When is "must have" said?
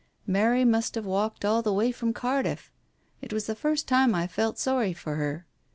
0.65-1.05